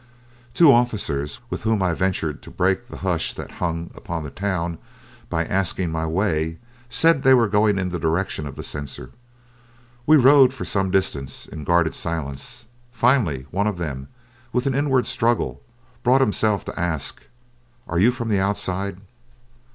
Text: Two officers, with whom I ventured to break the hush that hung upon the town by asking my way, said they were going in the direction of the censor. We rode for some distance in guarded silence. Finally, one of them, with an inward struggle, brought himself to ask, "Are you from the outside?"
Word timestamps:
Two 0.55 0.71
officers, 0.73 1.41
with 1.51 1.61
whom 1.61 1.83
I 1.83 1.93
ventured 1.93 2.41
to 2.41 2.49
break 2.49 2.87
the 2.87 2.97
hush 3.05 3.35
that 3.35 3.51
hung 3.61 3.91
upon 3.93 4.23
the 4.23 4.31
town 4.31 4.79
by 5.29 5.45
asking 5.45 5.91
my 5.91 6.07
way, 6.07 6.57
said 6.89 7.21
they 7.21 7.35
were 7.35 7.47
going 7.47 7.77
in 7.77 7.89
the 7.89 7.99
direction 7.99 8.47
of 8.47 8.55
the 8.55 8.63
censor. 8.63 9.11
We 10.07 10.17
rode 10.17 10.53
for 10.55 10.65
some 10.65 10.89
distance 10.89 11.45
in 11.45 11.65
guarded 11.65 11.93
silence. 11.93 12.65
Finally, 12.91 13.45
one 13.51 13.67
of 13.67 13.77
them, 13.77 14.07
with 14.51 14.65
an 14.65 14.73
inward 14.73 15.05
struggle, 15.05 15.61
brought 16.01 16.19
himself 16.21 16.65
to 16.65 16.79
ask, 16.79 17.21
"Are 17.87 17.99
you 17.99 18.09
from 18.09 18.29
the 18.29 18.39
outside?" 18.39 19.01